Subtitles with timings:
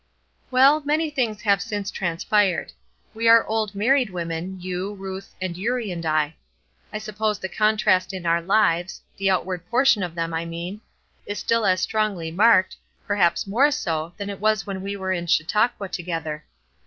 [0.49, 2.73] "Well, many things have since transpired.
[3.13, 6.35] We are old married women, you, and Ruth, and Eurie and I.
[6.91, 10.81] I suppose the contrast in our lives, the outward portion of them, I mean,
[11.27, 15.27] is still as strongly marked, perhaps more so, than it was when we were in
[15.27, 16.45] Chautauqua together.